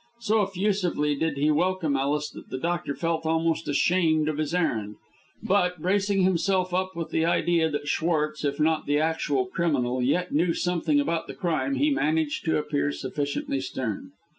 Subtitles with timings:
[0.19, 4.95] So effusively did he welcome Ellis that the doctor felt almost ashamed of his errand,
[5.43, 10.31] but, bracing himself up with the idea that Schwartz, if not the actual criminal, yet
[10.33, 14.13] knew something about the crime, he managed to appear sufficiently stern.